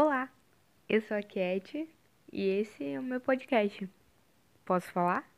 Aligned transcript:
Olá, 0.00 0.28
eu 0.88 1.02
sou 1.02 1.16
a 1.16 1.22
Cat 1.24 1.88
e 2.32 2.48
esse 2.60 2.84
é 2.84 3.00
o 3.00 3.02
meu 3.02 3.20
podcast. 3.20 3.90
Posso 4.64 4.86
falar? 4.92 5.28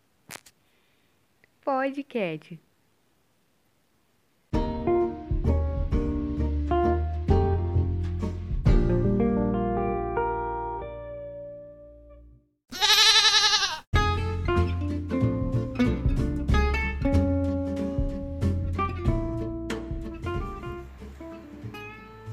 Pode. 1.65 2.60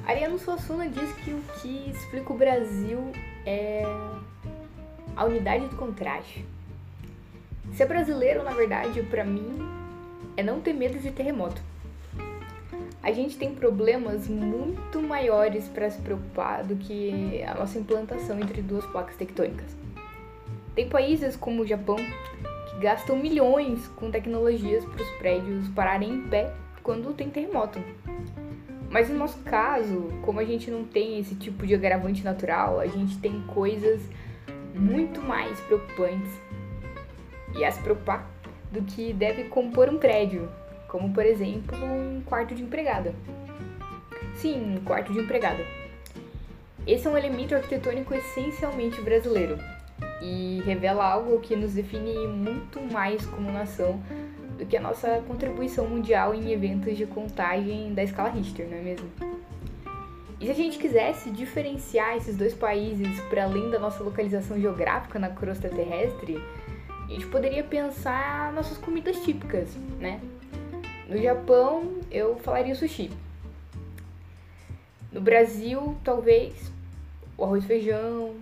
Ariano 0.07 0.39
Suassuna 0.39 0.87
diz 0.87 1.11
que 1.17 1.31
o 1.31 1.41
que 1.59 1.91
explica 1.91 2.31
o 2.31 2.37
Brasil 2.37 3.11
é 3.45 3.83
a 5.13 5.25
unidade 5.25 5.67
do 5.67 5.75
contraste. 5.75 6.45
Ser 7.73 7.87
brasileiro, 7.87 8.41
na 8.41 8.51
verdade, 8.51 9.03
para 9.03 9.25
mim, 9.25 9.59
é 10.37 10.41
não 10.41 10.61
ter 10.61 10.71
medo 10.71 10.97
de 10.97 11.11
terremoto. 11.11 11.61
A 13.03 13.11
gente 13.11 13.37
tem 13.37 13.53
problemas 13.53 14.29
muito 14.29 15.01
maiores 15.01 15.67
para 15.67 15.91
se 15.91 16.01
preocupar 16.01 16.63
do 16.63 16.77
que 16.77 17.43
a 17.43 17.53
nossa 17.55 17.77
implantação 17.77 18.39
entre 18.39 18.61
duas 18.61 18.85
placas 18.85 19.17
tectônicas. 19.17 19.75
Tem 20.73 20.87
países 20.87 21.35
como 21.35 21.63
o 21.63 21.67
Japão 21.67 21.97
que 21.97 22.79
gastam 22.79 23.17
milhões 23.17 23.85
com 23.89 24.09
tecnologias 24.09 24.85
para 24.85 25.03
os 25.03 25.09
prédios 25.17 25.67
pararem 25.67 26.13
em 26.13 26.27
pé 26.29 26.53
quando 26.81 27.13
tem 27.13 27.29
terremoto. 27.29 27.77
Mas 28.89 29.09
no 29.09 29.17
nosso 29.17 29.39
caso, 29.39 30.09
como 30.21 30.39
a 30.39 30.45
gente 30.45 30.71
não 30.71 30.85
tem 30.85 31.19
esse 31.19 31.35
tipo 31.35 31.67
de 31.67 31.75
agravante 31.75 32.23
natural, 32.23 32.79
a 32.79 32.87
gente 32.87 33.17
tem 33.17 33.41
coisas 33.47 34.01
muito 34.73 35.21
mais 35.21 35.59
preocupantes 35.61 36.31
e 37.57 37.65
a 37.65 37.71
se 37.71 37.81
preocupar 37.81 38.29
do 38.71 38.81
que 38.83 39.11
deve 39.13 39.45
compor 39.45 39.89
um 39.89 39.97
prédio, 39.97 40.49
como 40.87 41.13
por 41.13 41.25
exemplo 41.25 41.77
um 41.83 42.21
quarto 42.25 42.55
de 42.55 42.63
empregada. 42.63 43.13
Sim, 44.35 44.77
um 44.77 44.83
quarto 44.83 45.11
de 45.11 45.19
empregada. 45.19 45.63
Esse 46.85 47.07
é 47.07 47.09
um 47.09 47.17
elemento 47.17 47.53
arquitetônico 47.53 48.13
essencialmente 48.13 49.01
brasileiro 49.01 49.57
e 50.21 50.61
revela 50.65 51.05
algo 51.05 51.39
que 51.39 51.55
nos 51.55 51.73
define 51.73 52.27
muito 52.27 52.79
mais 52.81 53.25
como 53.25 53.51
nação 53.51 54.01
do 54.57 54.65
que 54.65 54.75
a 54.75 54.81
nossa 54.81 55.23
contribuição 55.27 55.87
mundial 55.87 56.33
em 56.33 56.51
eventos 56.51 56.97
de 56.97 57.05
contagem 57.05 57.93
da 57.93 58.03
escala 58.03 58.29
Richter, 58.29 58.67
não 58.67 58.77
é 58.77 58.81
mesmo? 58.81 59.07
E 60.39 60.45
se 60.45 60.51
a 60.51 60.55
gente 60.55 60.77
quisesse 60.77 61.31
diferenciar 61.31 62.15
esses 62.15 62.35
dois 62.35 62.53
países 62.53 63.19
para 63.21 63.43
além 63.43 63.71
da 63.71 63.79
nossa 63.79 64.03
localização 64.03 64.59
geográfica 64.59 65.17
na 65.17 65.29
crosta 65.29 65.67
terrestre, 65.67 66.39
a 67.07 67.11
gente 67.11 67.25
poderia 67.27 67.63
pensar 67.63 68.53
nossas 68.53 68.77
comidas 68.77 69.17
típicas, 69.21 69.69
né? 69.99 70.19
No 71.07 71.17
Japão, 71.17 71.99
eu 72.11 72.35
falaria 72.37 72.75
sushi. 72.75 73.09
No 75.11 75.21
Brasil, 75.21 75.97
talvez 76.03 76.71
o 77.37 77.43
arroz 77.43 77.63
e 77.63 77.67
feijão, 77.67 78.35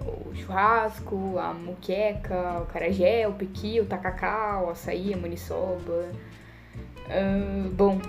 o 0.00 0.34
churrasco, 0.34 1.38
a 1.38 1.52
muqueca, 1.52 2.60
o 2.62 2.66
carajé, 2.66 3.26
o 3.28 3.32
pequi, 3.32 3.80
o 3.80 3.84
tacacá, 3.84 4.62
o 4.64 4.70
açaí, 4.70 5.12
a 5.12 5.16
maniçoba. 5.16 6.08
Uh, 7.06 7.68
bom, 7.70 8.00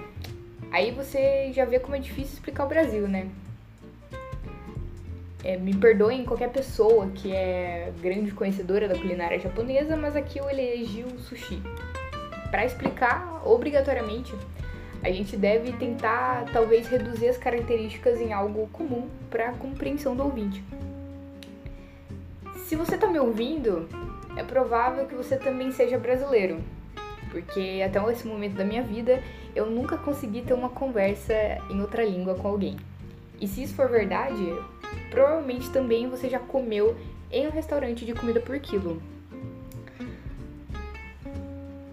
aí 0.72 0.92
você 0.92 1.52
já 1.54 1.66
vê 1.66 1.80
como 1.80 1.95
é 1.95 2.00
difícil 2.00 2.34
explicar 2.36 2.66
o 2.66 2.67
Brasil, 2.67 3.08
né? 3.08 3.30
É, 5.44 5.58
me 5.58 5.76
perdoem 5.76 6.23
qualquer 6.23 6.50
pessoa 6.50 7.08
que 7.08 7.36
é 7.36 7.92
grande 8.02 8.31
conhecedora 8.31 8.88
da 8.88 8.95
culinária 8.95 9.38
japonesa, 9.38 9.98
mas 9.98 10.16
aqui 10.16 10.39
eu 10.39 10.50
elegi 10.50 11.04
o 11.04 11.20
sushi. 11.20 11.61
Para 12.50 12.65
explicar, 12.65 13.42
obrigatoriamente, 13.45 14.33
a 15.04 15.11
gente 15.11 15.36
deve 15.36 15.73
tentar 15.73 16.45
talvez 16.54 16.88
reduzir 16.88 17.27
as 17.27 17.38
características 17.38 18.21
em 18.21 18.32
algo 18.32 18.67
comum 18.71 19.10
para 19.30 19.52
compreensão 19.54 20.15
do 20.15 20.23
ouvinte. 20.23 20.64
Se 22.73 22.78
você 22.78 22.98
tá 22.98 23.06
me 23.06 23.20
ouvindo, 23.20 23.88
é 24.36 24.42
provável 24.42 25.06
que 25.06 25.14
você 25.14 25.38
também 25.38 25.72
seja 25.72 25.95
brasileiro, 25.95 26.60
porque 27.30 27.84
até 27.86 28.11
esse 28.11 28.26
momento 28.26 28.56
da 28.56 28.66
minha 28.66 28.82
vida 28.82 29.22
eu 29.56 29.67
nunca 29.67 29.95
consegui 29.95 30.42
ter 30.42 30.56
uma 30.56 30.70
conversa 30.70 31.36
em 31.70 31.80
outra 31.80 32.04
língua 32.04 32.33
com 32.33 32.48
alguém. 32.48 32.76
E 33.39 33.48
se 33.48 33.62
isso 33.62 33.76
for 33.76 33.88
verdade, 33.88 34.44
provavelmente 35.12 35.70
também 35.70 36.10
você 36.10 36.28
já 36.28 36.39
comeu 36.39 36.98
em 37.32 37.45
um 37.45 37.52
restaurante 37.52 38.08
de 38.08 38.14
comida 38.16 38.39
por 38.39 38.58
quilo. 38.58 39.00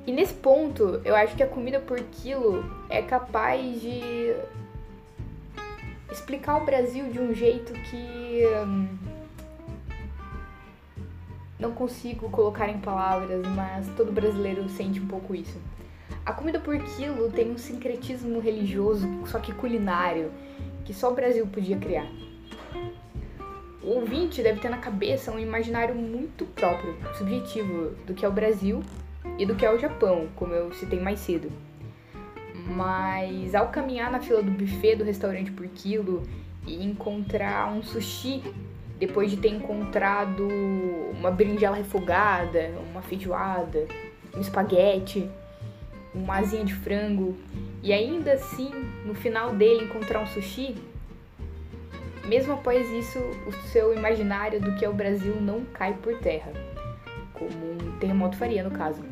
E 0.06 0.12
nesse 0.12 0.32
ponto, 0.32 1.02
eu 1.04 1.14
acho 1.14 1.36
que 1.36 1.42
a 1.42 1.46
comida 1.46 1.78
por 1.78 2.00
quilo 2.00 2.64
é 2.88 3.02
capaz 3.02 3.82
de 3.82 4.34
explicar 6.10 6.56
o 6.56 6.64
Brasil 6.64 7.10
de 7.10 7.20
um 7.20 7.34
jeito 7.34 7.70
que. 7.74 8.46
Hum, 8.66 9.09
não 11.60 11.72
consigo 11.72 12.30
colocar 12.30 12.68
em 12.68 12.78
palavras, 12.78 13.46
mas 13.54 13.86
todo 13.96 14.10
brasileiro 14.10 14.68
sente 14.68 14.98
um 14.98 15.06
pouco 15.06 15.34
isso. 15.34 15.58
A 16.24 16.32
comida 16.32 16.58
por 16.58 16.78
quilo 16.78 17.30
tem 17.30 17.50
um 17.50 17.58
sincretismo 17.58 18.40
religioso, 18.40 19.06
só 19.26 19.38
que 19.38 19.52
culinário, 19.52 20.32
que 20.84 20.94
só 20.94 21.10
o 21.10 21.14
Brasil 21.14 21.46
podia 21.46 21.76
criar. 21.76 22.06
O 23.82 23.94
ouvinte 23.94 24.42
deve 24.42 24.60
ter 24.60 24.68
na 24.68 24.78
cabeça 24.78 25.32
um 25.32 25.38
imaginário 25.38 25.94
muito 25.94 26.44
próprio, 26.46 26.96
subjetivo, 27.16 27.94
do 28.06 28.14
que 28.14 28.24
é 28.24 28.28
o 28.28 28.32
Brasil 28.32 28.82
e 29.38 29.46
do 29.46 29.54
que 29.54 29.64
é 29.64 29.72
o 29.72 29.78
Japão, 29.78 30.28
como 30.36 30.52
eu 30.52 30.72
citei 30.74 31.00
mais 31.00 31.20
cedo. 31.20 31.50
Mas 32.66 33.54
ao 33.54 33.68
caminhar 33.68 34.10
na 34.10 34.20
fila 34.20 34.42
do 34.42 34.50
buffet 34.50 34.96
do 34.96 35.04
restaurante 35.04 35.50
por 35.50 35.66
quilo 35.68 36.22
e 36.66 36.84
encontrar 36.84 37.72
um 37.72 37.82
sushi 37.82 38.42
depois 39.00 39.30
de 39.30 39.38
ter 39.38 39.48
encontrado 39.48 40.46
uma 41.10 41.30
berinjela 41.30 41.76
refogada, 41.76 42.70
uma 42.90 43.00
feijoada, 43.00 43.86
um 44.36 44.40
espaguete, 44.40 45.28
uma 46.14 46.36
asinha 46.36 46.64
de 46.64 46.74
frango, 46.74 47.34
e 47.82 47.94
ainda 47.94 48.34
assim, 48.34 48.70
no 49.06 49.14
final 49.14 49.54
dele, 49.54 49.84
encontrar 49.84 50.20
um 50.20 50.26
sushi, 50.26 50.76
mesmo 52.26 52.52
após 52.52 52.88
isso, 52.90 53.18
o 53.46 53.52
seu 53.68 53.94
imaginário 53.94 54.60
do 54.60 54.76
que 54.76 54.84
é 54.84 54.88
o 54.88 54.92
Brasil 54.92 55.40
não 55.40 55.64
cai 55.64 55.94
por 55.94 56.18
terra, 56.18 56.52
como 57.32 57.50
um 57.50 57.98
terremoto 57.98 58.36
faria 58.36 58.62
no 58.62 58.70
caso. 58.70 59.02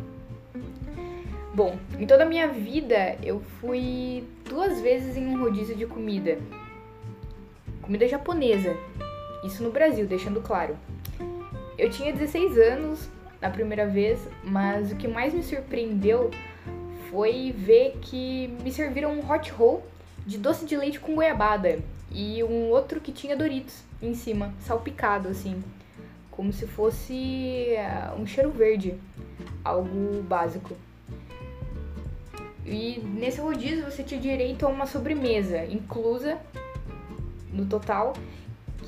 Bom, 1.54 1.78
em 1.98 2.06
toda 2.06 2.25
a 2.25 2.27
minha 2.27 2.47
vida 2.47 3.16
eu 3.22 3.41
fui 3.59 4.22
duas 4.48 4.81
vezes 4.82 5.16
em 5.16 5.27
um 5.27 5.41
rodízio 5.41 5.75
de 5.75 5.87
comida. 5.87 6.38
Comida 7.81 8.06
japonesa, 8.06 8.77
isso 9.44 9.62
no 9.62 9.71
Brasil, 9.71 10.06
deixando 10.06 10.41
claro. 10.41 10.76
Eu 11.76 11.91
tinha 11.91 12.12
16 12.12 12.59
anos 12.59 13.09
na 13.41 13.50
primeira 13.50 13.87
vez, 13.87 14.19
mas 14.43 14.91
o 14.91 14.97
que 14.97 15.06
mais 15.06 15.32
me 15.32 15.43
surpreendeu 15.43 16.31
foi 17.10 17.53
ver 17.56 17.98
que 18.03 18.48
me 18.62 18.71
serviram 18.71 19.12
um 19.12 19.31
hot 19.31 19.50
roll 19.53 19.82
de 20.27 20.38
doce 20.38 20.66
de 20.66 20.77
leite 20.77 21.00
com 21.00 21.15
goiabada 21.15 21.78
e 22.10 22.43
um 22.43 22.69
outro 22.71 23.00
que 23.00 23.12
tinha 23.12 23.37
Doritos 23.37 23.82
em 24.03 24.15
cima, 24.15 24.53
salpicado 24.60 25.28
assim, 25.28 25.62
como 26.31 26.53
se 26.53 26.66
fosse 26.66 27.75
eh, 27.75 28.10
um 28.19 28.27
cheiro 28.27 28.50
verde, 28.50 28.94
algo 29.65 30.22
básico. 30.22 30.77
E 32.65 33.00
nesse 33.00 33.41
rodízio 33.41 33.84
você 33.84 34.03
tinha 34.03 34.21
direito 34.21 34.66
a 34.66 34.69
uma 34.69 34.87
sobremesa 34.87 35.65
inclusa 35.65 36.38
no 37.50 37.65
total 37.66 38.12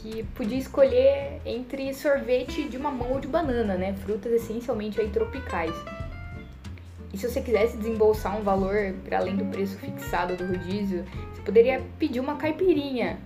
que 0.00 0.22
podia 0.34 0.58
escolher 0.58 1.40
entre 1.44 1.92
sorvete 1.92 2.68
de 2.68 2.78
mamão 2.78 3.12
ou 3.12 3.20
de 3.20 3.28
banana, 3.28 3.76
né? 3.76 3.94
Frutas 3.94 4.32
essencialmente 4.32 5.00
aí 5.00 5.10
tropicais. 5.10 5.74
E 7.12 7.18
se 7.18 7.28
você 7.28 7.40
quisesse 7.40 7.76
desembolsar 7.76 8.38
um 8.38 8.42
valor 8.42 8.94
para 9.04 9.18
além 9.18 9.36
do 9.36 9.44
preço 9.46 9.76
fixado 9.76 10.36
do 10.36 10.46
rodízio, 10.46 11.04
você 11.32 11.42
poderia 11.42 11.82
pedir 11.98 12.20
uma 12.20 12.36
caipirinha 12.36 13.18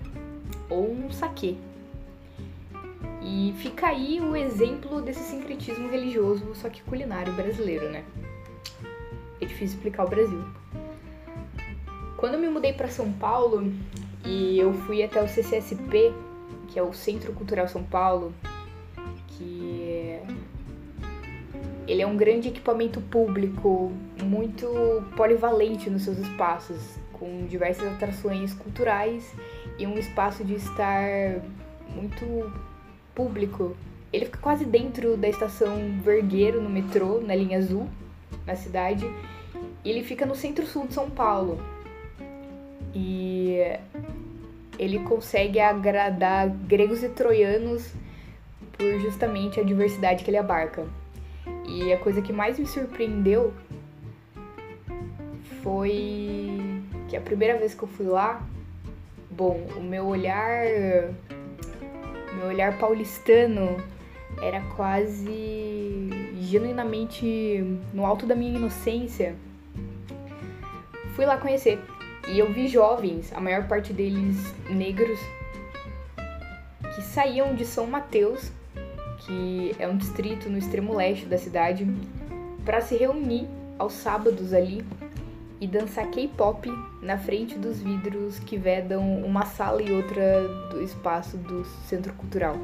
ou 0.68 0.90
um 0.90 1.10
saquê. 1.10 1.54
E 3.22 3.54
fica 3.58 3.88
aí 3.88 4.20
o 4.20 4.36
exemplo 4.36 5.00
desse 5.00 5.20
sincretismo 5.20 5.88
religioso, 5.88 6.54
só 6.54 6.68
que 6.68 6.82
culinário 6.82 7.32
brasileiro, 7.34 7.88
né? 7.90 8.04
É 9.40 9.46
difícil 9.46 9.76
explicar 9.76 10.04
o 10.04 10.08
Brasil. 10.08 10.44
Quando 12.16 12.34
eu 12.34 12.40
me 12.40 12.48
mudei 12.48 12.72
para 12.72 12.88
São 12.88 13.12
Paulo 13.12 13.72
e 14.24 14.58
eu 14.58 14.72
fui 14.72 15.02
até 15.02 15.22
o 15.22 15.28
CCSP, 15.28 16.12
que 16.68 16.78
é 16.78 16.82
o 16.82 16.92
Centro 16.92 17.32
Cultural 17.32 17.68
São 17.68 17.82
Paulo, 17.82 18.34
que 19.28 20.18
ele 21.86 22.00
é 22.00 22.06
um 22.06 22.16
grande 22.16 22.48
equipamento 22.48 23.00
público, 23.00 23.92
muito 24.22 24.66
polivalente 25.16 25.90
nos 25.90 26.02
seus 26.02 26.18
espaços, 26.18 26.98
com 27.12 27.46
diversas 27.46 27.86
atrações 27.92 28.54
culturais 28.54 29.34
e 29.78 29.86
um 29.86 29.98
espaço 29.98 30.44
de 30.44 30.54
estar 30.54 31.40
muito 31.94 32.52
público. 33.14 33.76
Ele 34.12 34.24
fica 34.26 34.38
quase 34.38 34.64
dentro 34.64 35.16
da 35.16 35.28
estação 35.28 35.76
Vergueiro, 36.02 36.62
no 36.62 36.70
metrô, 36.70 37.20
na 37.20 37.34
linha 37.34 37.58
azul, 37.58 37.88
na 38.46 38.56
cidade. 38.56 39.04
E 39.84 39.90
ele 39.90 40.02
fica 40.02 40.24
no 40.24 40.34
centro-sul 40.34 40.86
de 40.86 40.94
São 40.94 41.10
Paulo. 41.10 41.60
E 42.94 43.60
ele 44.78 44.98
consegue 45.00 45.60
agradar 45.60 46.48
gregos 46.48 47.02
e 47.02 47.08
troianos 47.08 47.92
por 48.72 49.00
justamente 49.00 49.60
a 49.60 49.62
diversidade 49.62 50.24
que 50.24 50.30
ele 50.30 50.36
abarca. 50.36 50.86
E 51.66 51.92
a 51.92 51.98
coisa 51.98 52.20
que 52.20 52.32
mais 52.32 52.58
me 52.58 52.66
surpreendeu 52.66 53.52
foi 55.62 56.82
que 57.08 57.16
a 57.16 57.20
primeira 57.20 57.58
vez 57.58 57.74
que 57.74 57.82
eu 57.82 57.88
fui 57.88 58.06
lá, 58.06 58.42
bom, 59.30 59.66
o 59.76 59.80
meu 59.80 60.06
olhar 60.06 60.64
meu 62.36 62.48
olhar 62.48 62.76
paulistano 62.78 63.76
era 64.42 64.60
quase 64.76 66.10
genuinamente 66.40 67.78
no 67.92 68.04
alto 68.04 68.26
da 68.26 68.34
minha 68.34 68.56
inocência. 68.56 69.34
Fui 71.14 71.24
lá 71.24 71.36
conhecer 71.36 71.80
e 72.28 72.38
eu 72.38 72.52
vi 72.52 72.68
jovens, 72.68 73.32
a 73.32 73.40
maior 73.40 73.66
parte 73.68 73.92
deles 73.92 74.36
negros, 74.68 75.18
que 76.94 77.02
saíam 77.02 77.54
de 77.54 77.64
São 77.64 77.86
Mateus, 77.86 78.50
que 79.18 79.74
é 79.78 79.86
um 79.88 79.96
distrito 79.96 80.48
no 80.48 80.58
extremo 80.58 80.94
leste 80.94 81.26
da 81.26 81.38
cidade, 81.38 81.86
para 82.64 82.80
se 82.80 82.96
reunir 82.96 83.46
aos 83.78 83.92
sábados 83.92 84.52
ali 84.52 84.84
e 85.60 85.66
dançar 85.66 86.10
K-pop 86.10 86.68
na 87.02 87.18
frente 87.18 87.58
dos 87.58 87.80
vidros 87.80 88.38
que 88.38 88.56
vedam 88.56 89.22
uma 89.22 89.46
sala 89.46 89.82
e 89.82 89.92
outra 89.92 90.46
do 90.70 90.82
espaço 90.82 91.36
do 91.36 91.64
centro 91.86 92.12
cultural. 92.14 92.56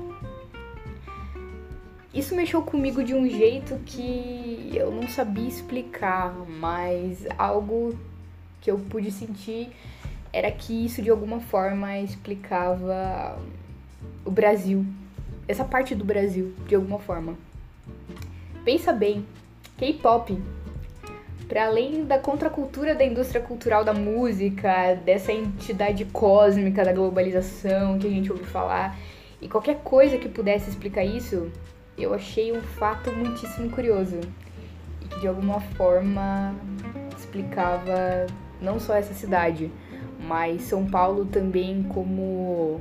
Isso 2.12 2.34
mexeu 2.34 2.60
comigo 2.62 3.04
de 3.04 3.14
um 3.14 3.28
jeito 3.28 3.78
que 3.86 4.72
eu 4.74 4.90
não 4.90 5.06
sabia 5.06 5.46
explicar, 5.46 6.34
mas 6.58 7.24
algo 7.38 7.96
que 8.60 8.70
eu 8.70 8.78
pude 8.78 9.10
sentir 9.10 9.70
era 10.32 10.50
que 10.50 10.84
isso 10.84 11.02
de 11.02 11.10
alguma 11.10 11.40
forma 11.40 11.98
explicava 11.98 13.38
o 14.24 14.30
Brasil, 14.30 14.84
essa 15.48 15.64
parte 15.64 15.94
do 15.94 16.04
Brasil, 16.04 16.54
de 16.68 16.74
alguma 16.74 16.98
forma. 16.98 17.36
Pensa 18.64 18.92
bem, 18.92 19.26
K-pop, 19.76 20.40
para 21.48 21.66
além 21.66 22.04
da 22.04 22.18
contracultura 22.18 22.94
da 22.94 23.04
indústria 23.04 23.40
cultural 23.40 23.82
da 23.82 23.92
música, 23.92 24.94
dessa 25.04 25.32
entidade 25.32 26.04
cósmica 26.04 26.84
da 26.84 26.92
globalização 26.92 27.98
que 27.98 28.06
a 28.06 28.10
gente 28.10 28.30
ouve 28.30 28.44
falar, 28.44 28.96
e 29.42 29.48
qualquer 29.48 29.78
coisa 29.78 30.18
que 30.18 30.28
pudesse 30.28 30.70
explicar 30.70 31.04
isso, 31.04 31.50
eu 31.98 32.14
achei 32.14 32.52
um 32.52 32.60
fato 32.60 33.10
muitíssimo 33.10 33.70
curioso 33.70 34.20
e 35.02 35.06
que 35.06 35.20
de 35.20 35.26
alguma 35.26 35.60
forma 35.60 36.54
explicava 37.18 38.26
não 38.60 38.78
só 38.78 38.94
essa 38.94 39.14
cidade, 39.14 39.70
mas 40.26 40.62
São 40.62 40.86
Paulo 40.86 41.24
também 41.26 41.82
como 41.84 42.80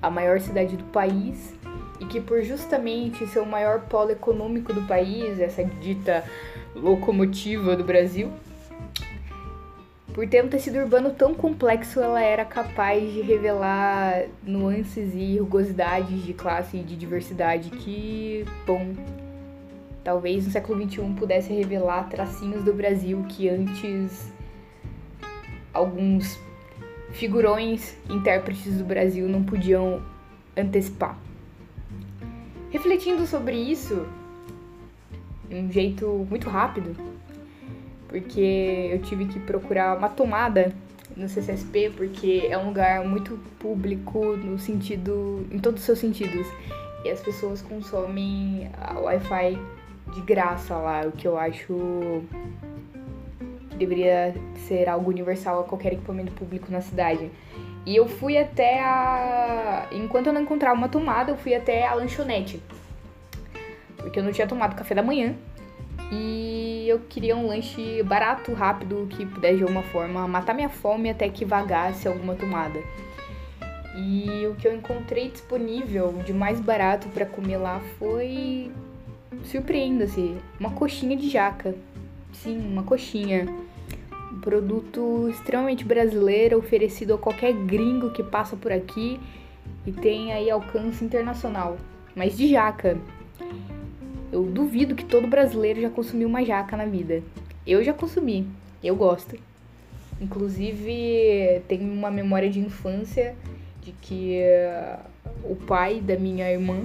a 0.00 0.10
maior 0.10 0.40
cidade 0.40 0.76
do 0.76 0.84
país 0.84 1.54
e 2.00 2.06
que 2.06 2.20
por 2.20 2.42
justamente 2.42 3.26
ser 3.26 3.40
o 3.40 3.46
maior 3.46 3.80
polo 3.80 4.10
econômico 4.10 4.72
do 4.72 4.82
país, 4.82 5.38
essa 5.38 5.62
dita 5.62 6.24
locomotiva 6.74 7.76
do 7.76 7.84
Brasil, 7.84 8.32
por 10.14 10.26
ter 10.28 10.44
um 10.44 10.48
tecido 10.48 10.78
urbano 10.78 11.10
tão 11.10 11.34
complexo, 11.34 12.00
ela 12.00 12.20
era 12.20 12.44
capaz 12.44 13.12
de 13.12 13.20
revelar 13.20 14.24
nuances 14.42 15.14
e 15.14 15.38
rugosidades 15.38 16.24
de 16.24 16.32
classe 16.32 16.78
e 16.78 16.82
de 16.82 16.96
diversidade 16.96 17.70
que, 17.70 18.44
bom, 18.66 18.94
talvez 20.02 20.46
no 20.46 20.50
século 20.50 20.82
XXI 20.82 21.14
pudesse 21.16 21.52
revelar 21.52 22.08
tracinhos 22.08 22.64
do 22.64 22.72
Brasil 22.72 23.24
que 23.28 23.48
antes 23.48 24.32
alguns 25.72 26.38
figurões, 27.12 27.96
intérpretes 28.08 28.78
do 28.78 28.84
Brasil 28.84 29.28
não 29.28 29.42
podiam 29.42 30.02
antecipar. 30.56 31.18
Refletindo 32.70 33.26
sobre 33.26 33.56
isso, 33.56 34.06
um 35.50 35.70
jeito 35.70 36.26
muito 36.30 36.48
rápido, 36.48 36.96
porque 38.08 38.90
eu 38.92 39.02
tive 39.02 39.26
que 39.26 39.40
procurar 39.40 39.96
uma 39.96 40.08
tomada 40.08 40.72
no 41.16 41.28
CCSP, 41.28 41.92
porque 41.96 42.46
é 42.48 42.56
um 42.56 42.66
lugar 42.66 43.04
muito 43.04 43.38
público 43.58 44.36
no 44.36 44.58
sentido, 44.58 45.46
em 45.50 45.58
todos 45.58 45.80
os 45.80 45.86
seus 45.86 45.98
sentidos. 45.98 46.46
E 47.04 47.10
as 47.10 47.20
pessoas 47.20 47.62
consomem 47.62 48.70
a 48.80 48.98
Wi-Fi 48.98 49.58
de 50.14 50.20
graça 50.22 50.76
lá, 50.76 51.02
o 51.06 51.12
que 51.12 51.26
eu 51.26 51.38
acho 51.38 52.22
deveria 53.80 54.34
ser 54.68 54.88
algo 54.88 55.10
universal 55.10 55.60
a 55.60 55.64
qualquer 55.64 55.94
equipamento 55.94 56.32
público 56.32 56.70
na 56.70 56.80
cidade. 56.80 57.30
E 57.86 57.96
eu 57.96 58.06
fui 58.06 58.36
até 58.36 58.80
a. 58.80 59.88
Enquanto 59.90 60.26
eu 60.26 60.32
não 60.32 60.42
encontrava 60.42 60.76
uma 60.76 60.88
tomada, 60.88 61.32
eu 61.32 61.36
fui 61.36 61.54
até 61.54 61.86
a 61.86 61.94
lanchonete. 61.94 62.62
Porque 63.96 64.18
eu 64.18 64.22
não 64.22 64.32
tinha 64.32 64.46
tomado 64.46 64.76
café 64.76 64.94
da 64.94 65.02
manhã. 65.02 65.34
E 66.12 66.86
eu 66.88 67.00
queria 67.08 67.36
um 67.36 67.46
lanche 67.46 68.02
barato, 68.02 68.52
rápido, 68.52 69.06
que 69.10 69.24
pudesse 69.24 69.58
de 69.58 69.62
alguma 69.62 69.82
forma 69.82 70.26
matar 70.26 70.54
minha 70.54 70.68
fome 70.68 71.08
até 71.08 71.28
que 71.28 71.44
vagasse 71.44 72.06
alguma 72.06 72.34
tomada. 72.34 72.80
E 73.96 74.46
o 74.46 74.54
que 74.56 74.68
eu 74.68 74.74
encontrei 74.74 75.30
disponível 75.30 76.12
de 76.24 76.32
mais 76.32 76.60
barato 76.60 77.08
para 77.08 77.24
comer 77.24 77.56
lá 77.56 77.80
foi. 77.98 78.70
Surpreenda-se, 79.44 80.36
uma 80.58 80.70
coxinha 80.70 81.16
de 81.16 81.30
jaca. 81.30 81.74
Sim, 82.32 82.58
uma 82.58 82.82
coxinha 82.82 83.46
produto 84.40 85.28
extremamente 85.28 85.84
brasileiro, 85.84 86.58
oferecido 86.58 87.14
a 87.14 87.18
qualquer 87.18 87.52
gringo 87.52 88.10
que 88.10 88.22
passa 88.22 88.56
por 88.56 88.72
aqui 88.72 89.20
e 89.86 89.92
tem 89.92 90.32
aí 90.32 90.50
alcance 90.50 91.04
internacional. 91.04 91.76
Mas 92.14 92.36
de 92.36 92.48
jaca. 92.48 92.98
Eu 94.32 94.44
duvido 94.44 94.94
que 94.94 95.04
todo 95.04 95.26
brasileiro 95.26 95.80
já 95.80 95.90
consumiu 95.90 96.28
uma 96.28 96.44
jaca 96.44 96.76
na 96.76 96.86
vida. 96.86 97.22
Eu 97.66 97.82
já 97.82 97.92
consumi, 97.92 98.46
eu 98.82 98.94
gosto. 98.94 99.36
Inclusive, 100.20 101.62
tenho 101.66 101.92
uma 101.92 102.10
memória 102.10 102.48
de 102.48 102.60
infância 102.60 103.34
de 103.82 103.92
que 103.92 104.40
uh, 104.42 105.50
o 105.50 105.56
pai 105.56 106.00
da 106.00 106.16
minha 106.16 106.50
irmã 106.50 106.84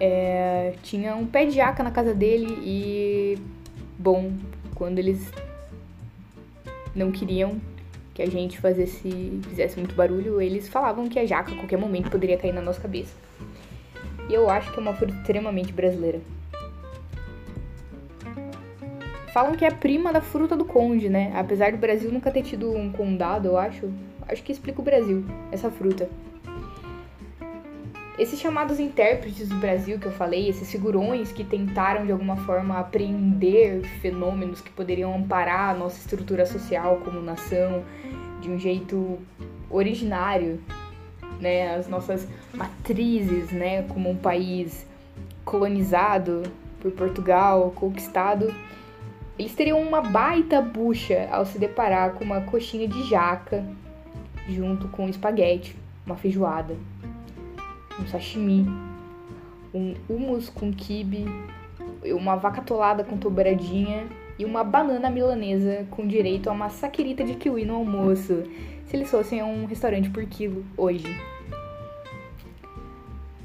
é, 0.00 0.74
tinha 0.82 1.14
um 1.14 1.26
pé 1.26 1.46
de 1.46 1.52
jaca 1.52 1.82
na 1.82 1.90
casa 1.90 2.12
dele 2.12 2.58
e, 2.62 3.38
bom, 3.98 4.32
quando 4.74 4.98
eles 4.98 5.30
não 6.94 7.10
queriam 7.10 7.60
que 8.14 8.22
a 8.22 8.26
gente 8.26 8.60
fizesse, 8.60 9.76
muito 9.76 9.94
barulho, 9.94 10.40
eles 10.40 10.68
falavam 10.68 11.08
que 11.08 11.18
a 11.18 11.26
jaca 11.26 11.52
a 11.52 11.56
qualquer 11.56 11.76
momento 11.76 12.10
poderia 12.10 12.38
cair 12.38 12.54
na 12.54 12.60
nossa 12.60 12.80
cabeça. 12.80 13.12
E 14.28 14.34
eu 14.34 14.48
acho 14.48 14.72
que 14.72 14.78
é 14.78 14.82
uma 14.82 14.94
fruta 14.94 15.14
extremamente 15.14 15.72
brasileira. 15.72 16.20
Falam 19.32 19.56
que 19.56 19.64
é 19.64 19.70
prima 19.70 20.12
da 20.12 20.20
fruta 20.20 20.56
do 20.56 20.64
conde, 20.64 21.08
né? 21.08 21.32
Apesar 21.34 21.72
do 21.72 21.78
Brasil 21.78 22.12
nunca 22.12 22.30
ter 22.30 22.42
tido 22.42 22.70
um 22.70 22.92
condado, 22.92 23.48
eu 23.48 23.58
acho. 23.58 23.92
Acho 24.28 24.42
que 24.44 24.52
explica 24.52 24.80
o 24.80 24.84
Brasil, 24.84 25.24
essa 25.50 25.70
fruta. 25.70 26.08
Esses 28.16 28.38
chamados 28.38 28.78
intérpretes 28.78 29.48
do 29.48 29.56
Brasil 29.56 29.98
que 29.98 30.06
eu 30.06 30.12
falei, 30.12 30.48
esses 30.48 30.70
figurões 30.70 31.32
que 31.32 31.42
tentaram 31.42 32.06
de 32.06 32.12
alguma 32.12 32.36
forma 32.36 32.78
apreender 32.78 33.82
fenômenos 34.00 34.60
que 34.60 34.70
poderiam 34.70 35.12
amparar 35.12 35.70
a 35.70 35.74
nossa 35.74 35.98
estrutura 35.98 36.46
social 36.46 37.00
como 37.04 37.20
nação 37.20 37.82
de 38.40 38.48
um 38.48 38.56
jeito 38.56 39.18
originário, 39.68 40.60
né, 41.40 41.74
as 41.74 41.88
nossas 41.88 42.28
matrizes, 42.54 43.50
né, 43.50 43.82
como 43.82 44.10
um 44.10 44.16
país 44.16 44.86
colonizado 45.44 46.44
por 46.80 46.92
Portugal, 46.92 47.72
conquistado, 47.74 48.54
eles 49.36 49.56
teriam 49.56 49.82
uma 49.82 50.00
baita 50.00 50.62
bucha 50.62 51.28
ao 51.32 51.44
se 51.44 51.58
deparar 51.58 52.12
com 52.12 52.22
uma 52.22 52.42
coxinha 52.42 52.86
de 52.86 53.02
jaca 53.08 53.66
junto 54.48 54.86
com 54.86 55.08
espaguete, 55.08 55.76
uma 56.06 56.14
feijoada 56.14 56.76
um 58.00 58.06
sashimi, 58.06 58.66
um 59.72 59.94
hummus 60.08 60.48
com 60.48 60.72
kibe, 60.72 61.26
uma 62.04 62.36
vaca 62.36 62.62
tolada 62.62 63.04
com 63.04 63.16
dobradinha 63.16 64.06
e 64.38 64.44
uma 64.44 64.64
banana 64.64 65.10
milanesa 65.10 65.86
com 65.90 66.06
direito 66.06 66.48
a 66.48 66.52
uma 66.52 66.68
saquerita 66.68 67.24
de 67.24 67.34
kiwi 67.34 67.64
no 67.64 67.76
almoço, 67.76 68.42
se 68.86 68.96
eles 68.96 69.10
fossem 69.10 69.40
a 69.40 69.44
um 69.44 69.64
restaurante 69.66 70.10
por 70.10 70.24
quilo 70.26 70.64
hoje. 70.76 71.06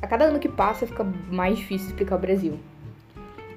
A 0.02 0.08
cada 0.08 0.26
ano 0.26 0.40
que 0.40 0.50
passa 0.50 0.88
fica 0.88 1.04
mais 1.30 1.58
difícil 1.58 1.88
explicar 1.88 2.16
o 2.16 2.20
Brasil. 2.20 2.60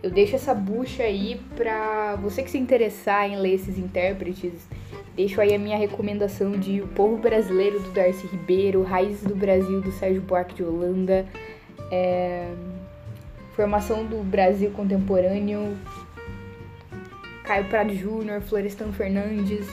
Eu 0.02 0.10
deixo 0.10 0.34
essa 0.34 0.52
bucha 0.52 1.04
aí 1.04 1.40
pra 1.56 2.16
você 2.16 2.42
que 2.42 2.50
se 2.50 2.58
interessar 2.58 3.30
em 3.30 3.36
ler 3.36 3.54
esses 3.54 3.78
intérpretes, 3.78 4.68
Deixo 5.14 5.40
aí 5.40 5.54
a 5.54 5.58
minha 5.58 5.76
recomendação 5.76 6.52
de 6.52 6.80
O 6.80 6.88
Povo 6.88 7.18
Brasileiro 7.18 7.78
do 7.80 7.90
Darcy 7.90 8.26
Ribeiro, 8.26 8.82
Raízes 8.82 9.22
do 9.22 9.34
Brasil 9.34 9.80
do 9.80 9.92
Sérgio 9.92 10.22
Buarque 10.22 10.54
de 10.54 10.64
Holanda, 10.64 11.26
é... 11.90 12.50
Formação 13.54 14.06
do 14.06 14.22
Brasil 14.22 14.70
Contemporâneo, 14.70 15.76
Caio 17.44 17.66
Prado 17.66 17.94
Júnior, 17.94 18.40
Florestan 18.40 18.90
Fernandes. 18.92 19.68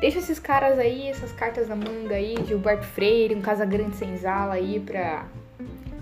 Deixa 0.00 0.18
esses 0.18 0.38
caras 0.38 0.78
aí, 0.78 1.08
essas 1.08 1.30
cartas 1.30 1.68
na 1.68 1.76
manga 1.76 2.14
aí, 2.14 2.34
Gilberto 2.46 2.86
Freire, 2.86 3.34
um 3.34 3.42
Casa 3.42 3.66
Grande 3.66 3.96
Senzala 3.96 4.54
aí 4.54 4.80
pra 4.80 5.26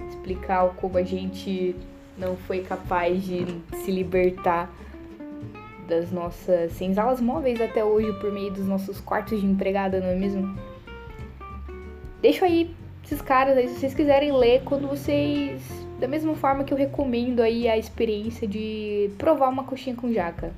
explicar 0.08 0.68
como 0.76 0.96
a 0.98 1.02
gente 1.02 1.74
não 2.16 2.36
foi 2.36 2.60
capaz 2.60 3.20
de 3.24 3.44
se 3.82 3.90
libertar 3.90 4.70
das 5.88 6.12
nossas 6.12 6.72
senzalas 6.72 7.20
móveis 7.20 7.60
até 7.60 7.82
hoje 7.82 8.12
por 8.20 8.30
meio 8.30 8.52
dos 8.52 8.66
nossos 8.66 9.00
quartos 9.00 9.40
de 9.40 9.46
empregada, 9.46 10.00
não 10.00 10.08
é 10.08 10.14
mesmo? 10.14 10.56
Deixa 12.20 12.44
aí 12.44 12.70
esses 13.04 13.22
caras 13.22 13.56
aí, 13.56 13.68
se 13.68 13.80
vocês 13.80 13.94
quiserem 13.94 14.30
ler, 14.32 14.62
quando 14.64 14.86
vocês. 14.86 15.62
Da 15.98 16.06
mesma 16.06 16.36
forma 16.36 16.62
que 16.62 16.72
eu 16.72 16.78
recomendo 16.78 17.40
aí 17.40 17.66
a 17.68 17.76
experiência 17.76 18.46
de 18.46 19.10
provar 19.18 19.48
uma 19.48 19.64
coxinha 19.64 19.96
com 19.96 20.12
jaca. 20.12 20.52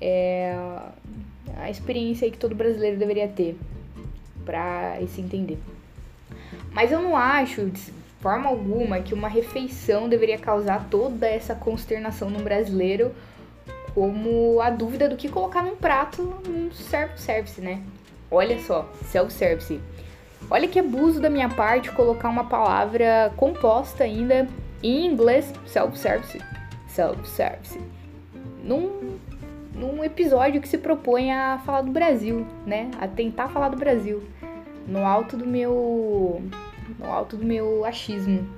É 0.00 0.56
a 1.56 1.68
experiência 1.68 2.24
aí 2.24 2.30
que 2.30 2.38
todo 2.38 2.54
brasileiro 2.54 2.96
deveria 2.96 3.28
ter 3.28 3.58
pra 4.46 4.96
se 5.08 5.20
entender. 5.20 5.58
Mas 6.72 6.92
eu 6.92 7.02
não 7.02 7.16
acho, 7.16 7.66
de 7.66 7.92
forma 8.20 8.48
alguma, 8.48 9.00
que 9.00 9.12
uma 9.12 9.28
refeição 9.28 10.08
deveria 10.08 10.38
causar 10.38 10.88
toda 10.88 11.26
essa 11.26 11.54
consternação 11.54 12.30
no 12.30 12.38
brasileiro 12.38 13.12
como 13.94 14.60
a 14.60 14.70
dúvida 14.70 15.08
do 15.08 15.16
que 15.16 15.28
colocar 15.28 15.62
num 15.62 15.76
prato 15.76 16.22
num 16.46 16.70
self-service, 16.72 17.60
né? 17.60 17.82
Olha 18.30 18.58
só, 18.60 18.88
self-service. 19.04 19.80
Olha 20.50 20.68
que 20.68 20.78
abuso 20.78 21.20
da 21.20 21.28
minha 21.28 21.48
parte 21.48 21.90
colocar 21.92 22.28
uma 22.28 22.44
palavra 22.44 23.32
composta 23.36 24.04
ainda 24.04 24.48
em 24.82 25.06
inglês, 25.06 25.52
self-service. 25.66 26.40
Self-service. 26.88 27.80
Num, 28.62 29.18
num 29.74 30.04
episódio 30.04 30.60
que 30.60 30.68
se 30.68 30.78
propõe 30.78 31.32
a 31.32 31.58
falar 31.58 31.82
do 31.82 31.90
Brasil, 31.90 32.46
né? 32.66 32.90
A 33.00 33.06
tentar 33.06 33.48
falar 33.48 33.68
do 33.68 33.76
Brasil. 33.76 34.22
No 34.86 35.04
alto 35.04 35.36
do 35.36 35.46
meu. 35.46 36.42
No 36.98 37.06
alto 37.06 37.36
do 37.36 37.44
meu 37.44 37.84
achismo. 37.84 38.48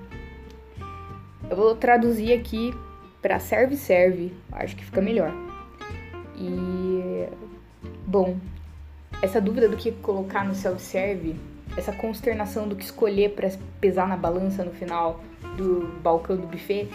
Eu 1.49 1.56
vou 1.56 1.75
traduzir 1.75 2.32
aqui 2.32 2.72
para 3.20 3.38
serve 3.38 3.76
serve, 3.76 4.32
acho 4.52 4.76
que 4.76 4.84
fica 4.84 5.00
melhor. 5.00 5.32
E 6.36 7.26
bom, 8.06 8.36
essa 9.22 9.40
dúvida 9.40 9.68
do 9.68 9.76
que 9.76 9.92
colocar 9.92 10.44
no 10.44 10.54
self 10.54 10.80
serve, 10.80 11.36
essa 11.76 11.92
consternação 11.92 12.66
do 12.66 12.74
que 12.74 12.84
escolher 12.84 13.30
para 13.30 13.50
pesar 13.80 14.08
na 14.08 14.16
balança 14.16 14.64
no 14.64 14.70
final 14.70 15.20
do 15.56 15.86
balcão 16.02 16.36
do 16.36 16.46
buffet, 16.46 16.88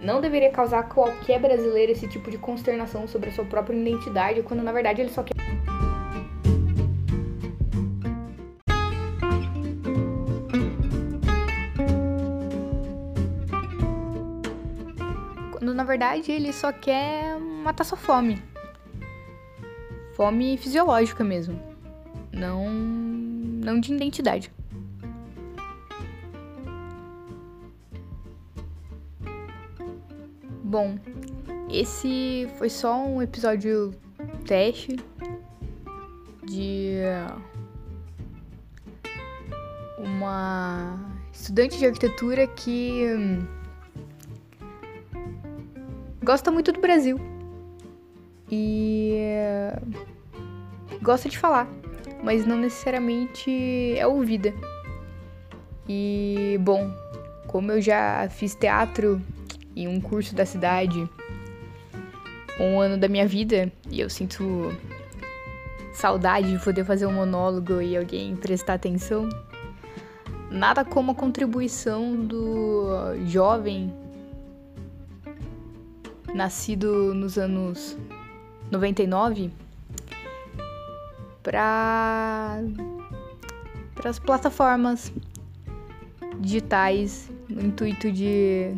não 0.00 0.20
deveria 0.20 0.50
causar 0.50 0.84
qualquer 0.84 1.40
brasileiro 1.40 1.92
esse 1.92 2.06
tipo 2.08 2.30
de 2.30 2.38
consternação 2.38 3.08
sobre 3.08 3.30
a 3.30 3.32
sua 3.32 3.44
própria 3.44 3.76
identidade, 3.76 4.42
quando 4.42 4.62
na 4.62 4.72
verdade 4.72 5.00
ele 5.00 5.10
só 5.10 5.22
quer 5.22 5.34
verdade 15.98 16.30
ele 16.30 16.52
só 16.52 16.70
quer 16.70 17.40
matar 17.40 17.82
sua 17.82 17.98
fome. 17.98 18.40
Fome 20.14 20.56
fisiológica 20.56 21.24
mesmo. 21.24 21.60
Não 22.32 22.70
não 22.70 23.80
de 23.80 23.92
identidade. 23.92 24.52
Bom, 30.62 30.96
esse 31.68 32.48
foi 32.58 32.70
só 32.70 33.04
um 33.04 33.20
episódio 33.20 33.92
teste 34.46 34.96
de 36.44 36.98
uma 39.98 40.96
estudante 41.32 41.76
de 41.76 41.86
arquitetura 41.86 42.46
que 42.46 43.02
gosta 46.28 46.50
muito 46.50 46.72
do 46.72 46.80
Brasil. 46.82 47.18
E 48.52 49.16
gosta 51.00 51.26
de 51.26 51.38
falar, 51.38 51.66
mas 52.22 52.44
não 52.44 52.58
necessariamente 52.58 53.94
é 53.96 54.06
ouvida. 54.06 54.52
E 55.88 56.58
bom, 56.60 56.92
como 57.46 57.72
eu 57.72 57.80
já 57.80 58.28
fiz 58.28 58.54
teatro 58.54 59.22
em 59.74 59.88
um 59.88 59.98
curso 60.02 60.34
da 60.34 60.44
cidade 60.44 61.08
um 62.60 62.78
ano 62.78 62.98
da 62.98 63.08
minha 63.08 63.26
vida 63.26 63.72
e 63.90 63.98
eu 63.98 64.10
sinto 64.10 64.70
saudade 65.94 66.52
de 66.52 66.62
poder 66.62 66.84
fazer 66.84 67.06
um 67.06 67.12
monólogo 67.12 67.80
e 67.80 67.96
alguém 67.96 68.36
prestar 68.36 68.74
atenção. 68.74 69.30
Nada 70.50 70.84
como 70.84 71.12
a 71.12 71.14
contribuição 71.14 72.14
do 72.14 73.16
jovem 73.24 74.07
nascido 76.34 77.14
nos 77.14 77.38
anos 77.38 77.96
99 78.70 79.50
para 81.42 82.60
as 84.04 84.18
plataformas 84.18 85.12
digitais 86.38 87.30
no 87.48 87.64
intuito 87.64 88.12
de 88.12 88.74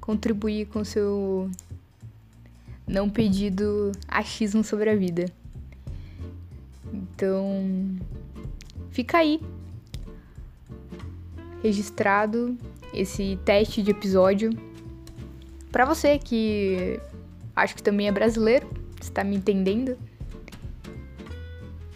contribuir 0.00 0.66
com 0.66 0.84
seu 0.84 1.50
não 2.86 3.08
pedido 3.08 3.92
achismo 4.08 4.62
sobre 4.62 4.90
a 4.90 4.96
vida. 4.96 5.26
Então, 6.92 7.96
fica 8.90 9.18
aí 9.18 9.40
registrado 11.62 12.56
esse 12.92 13.38
teste 13.44 13.82
de 13.82 13.90
episódio 13.90 14.50
para 15.72 15.84
você 15.86 16.18
que 16.18 17.00
acho 17.56 17.74
que 17.74 17.82
também 17.82 18.06
é 18.06 18.12
brasileiro, 18.12 18.68
está 19.00 19.24
me 19.24 19.34
entendendo 19.34 19.96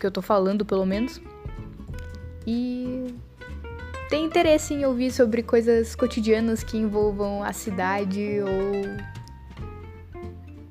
que 0.01 0.07
eu 0.07 0.11
tô 0.11 0.23
falando, 0.23 0.65
pelo 0.65 0.87
menos. 0.87 1.21
E 2.47 3.15
tem 4.09 4.25
interesse 4.25 4.73
em 4.73 4.87
ouvir 4.87 5.11
sobre 5.11 5.43
coisas 5.43 5.95
cotidianas 5.95 6.65
que 6.65 6.79
envolvam 6.79 7.43
a 7.43 7.53
cidade 7.53 8.41
ou 8.41 8.81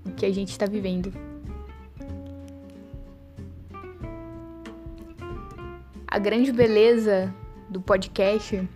o 0.10 0.12
que 0.16 0.26
a 0.26 0.34
gente 0.34 0.50
está 0.50 0.66
vivendo. 0.66 1.14
A 6.08 6.18
grande 6.18 6.52
beleza 6.52 7.32
do 7.70 7.80
podcast 7.82 8.68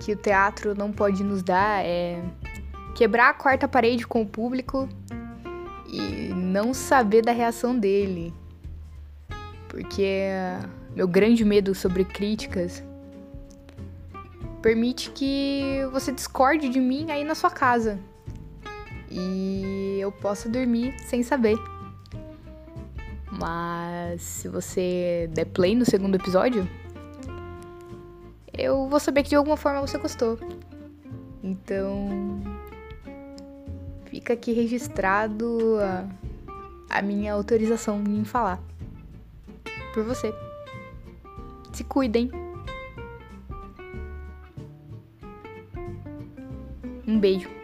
que 0.00 0.12
o 0.12 0.16
teatro 0.16 0.74
não 0.74 0.90
pode 0.90 1.22
nos 1.22 1.44
dar 1.44 1.84
é 1.84 2.20
quebrar 2.94 3.30
a 3.30 3.34
quarta 3.34 3.66
parede 3.66 4.06
com 4.06 4.22
o 4.22 4.26
público 4.26 4.88
e 5.86 6.32
não 6.34 6.72
saber 6.72 7.22
da 7.22 7.32
reação 7.32 7.78
dele. 7.78 8.32
Porque 9.68 10.28
meu 10.94 11.08
grande 11.08 11.44
medo 11.44 11.74
sobre 11.74 12.04
críticas 12.04 12.82
permite 14.60 15.10
que 15.10 15.80
você 15.90 16.12
discorde 16.12 16.68
de 16.68 16.78
mim 16.78 17.10
aí 17.10 17.24
na 17.24 17.34
sua 17.34 17.50
casa. 17.50 17.98
E 19.10 19.98
eu 20.00 20.12
possa 20.12 20.48
dormir 20.48 20.94
sem 21.00 21.22
saber. 21.22 21.56
Mas 23.30 24.22
se 24.22 24.48
você 24.48 25.28
der 25.32 25.46
play 25.46 25.74
no 25.74 25.84
segundo 25.84 26.14
episódio, 26.14 26.68
eu 28.56 28.88
vou 28.88 29.00
saber 29.00 29.22
que 29.22 29.30
de 29.30 29.36
alguma 29.36 29.56
forma 29.56 29.80
você 29.80 29.98
gostou. 29.98 30.38
Então, 31.42 32.40
fica 34.12 34.34
aqui 34.34 34.52
registrado 34.52 35.78
a, 35.80 36.98
a 36.98 37.00
minha 37.00 37.32
autorização 37.32 38.04
em 38.06 38.26
falar. 38.26 38.60
Por 39.94 40.04
você. 40.04 40.34
Se 41.72 41.82
cuidem. 41.82 42.30
Um 47.08 47.18
beijo. 47.18 47.61